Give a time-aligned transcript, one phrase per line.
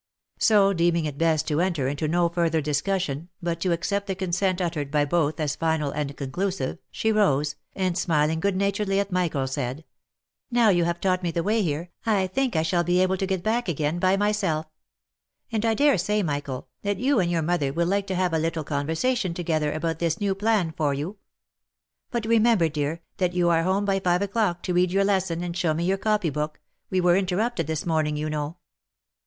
[0.39, 4.59] So deeming it best to enter into no further discussion, but to accept the consent
[4.59, 9.45] uttered by both as final and conclusive, she rose, and smiling good humouredly at Michael
[9.45, 9.85] said,"
[10.51, 13.27] Now you have taught me the way here, I think I shall be able to
[13.27, 14.65] get back again by myself;
[15.51, 18.39] and I dare say Michael, that you and your mother will like to have a
[18.39, 21.17] little conversation together about this new plan for you.
[22.09, 25.55] But remember, dear, that you are home by five o'clock to read your lesson and
[25.55, 26.59] show me your copy book,
[26.89, 28.57] we were interrupted this morning you know."